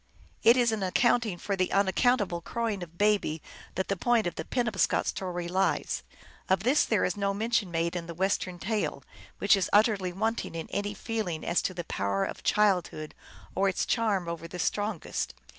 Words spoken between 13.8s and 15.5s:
charm over the strongest.